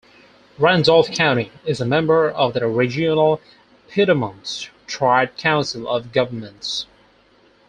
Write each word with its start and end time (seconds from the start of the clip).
Randolph 0.57 1.11
County 1.11 1.51
is 1.63 1.79
a 1.79 1.85
member 1.85 2.27
of 2.31 2.55
the 2.55 2.65
regional 2.65 3.39
Piedmont 3.91 4.71
Triad 4.87 5.37
Council 5.37 5.87
of 5.87 6.11
Governments. 6.11 6.87